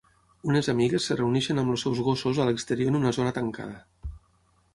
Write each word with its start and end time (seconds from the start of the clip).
Unes 0.51 0.69
amigues 0.73 1.09
es 1.15 1.19
reuneixen 1.19 1.63
amb 1.63 1.73
els 1.75 1.83
seus 1.87 2.01
gossos 2.07 2.41
a 2.45 2.49
l'exterior 2.49 2.93
en 2.95 2.99
una 3.05 3.13
zona 3.19 3.35
tancada. 3.41 4.11